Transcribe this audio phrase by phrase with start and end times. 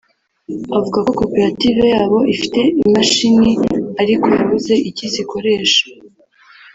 [0.77, 3.51] avuga ko koperative yabo ifite imashini
[4.01, 5.83] ariko yabuze icyo izikoresha